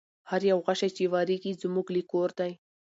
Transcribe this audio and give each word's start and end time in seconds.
هر 0.29 0.41
یو 0.51 0.59
غشی 0.65 0.89
چي 0.97 1.03
واریږي 1.11 1.51
زموږ 1.61 1.85
له 1.95 2.01
کور 2.11 2.29
دی 2.39 2.51